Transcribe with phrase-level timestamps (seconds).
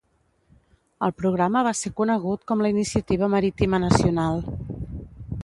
[1.07, 4.45] El programa va ser conegut com la Iniciativa Marítima Nacional.